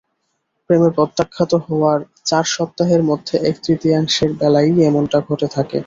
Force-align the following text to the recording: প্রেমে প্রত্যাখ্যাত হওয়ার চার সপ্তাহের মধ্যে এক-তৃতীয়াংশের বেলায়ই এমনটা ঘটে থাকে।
প্রেমে 0.65 0.89
প্রত্যাখ্যাত 0.97 1.51
হওয়ার 1.65 1.99
চার 2.25 2.45
সপ্তাহের 2.51 3.01
মধ্যে 3.09 3.35
এক-তৃতীয়াংশের 3.49 4.31
বেলায়ই 4.39 4.85
এমনটা 4.89 5.17
ঘটে 5.27 5.47
থাকে। 5.55 5.77